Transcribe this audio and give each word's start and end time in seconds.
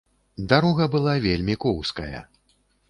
Дарога 0.53 0.87
была 0.95 1.13
вельмі 1.27 1.59
коўзкая. 1.67 2.27